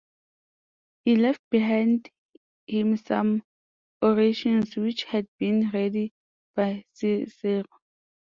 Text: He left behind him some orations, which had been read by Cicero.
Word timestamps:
He 1.05 1.15
left 1.15 1.41
behind 1.51 2.09
him 2.65 2.97
some 2.97 3.43
orations, 4.01 4.75
which 4.75 5.03
had 5.03 5.27
been 5.37 5.69
read 5.69 5.95
by 6.55 6.85
Cicero. 6.91 7.65